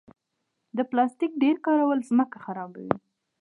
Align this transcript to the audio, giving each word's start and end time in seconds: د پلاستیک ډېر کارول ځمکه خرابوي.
د 0.77 0.79
پلاستیک 0.89 1.31
ډېر 1.43 1.55
کارول 1.65 1.99
ځمکه 2.09 2.37
خرابوي. 2.45 2.95